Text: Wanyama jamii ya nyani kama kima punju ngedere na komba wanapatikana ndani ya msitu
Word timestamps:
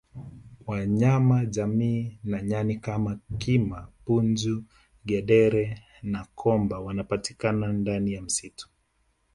Wanyama 0.67 1.45
jamii 1.45 2.19
ya 2.23 2.41
nyani 2.47 2.73
kama 2.85 3.19
kima 3.37 3.87
punju 4.05 4.63
ngedere 5.05 5.63
na 6.03 6.21
komba 6.35 6.79
wanapatikana 6.79 7.73
ndani 7.73 8.13
ya 8.13 8.21
msitu 8.21 8.69